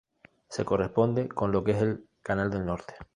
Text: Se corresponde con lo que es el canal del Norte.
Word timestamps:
Se 0.49 0.65
corresponde 0.65 1.29
con 1.29 1.51
lo 1.51 1.63
que 1.63 1.73
es 1.73 1.81
el 1.83 2.07
canal 2.23 2.49
del 2.49 2.65
Norte. 2.65 2.95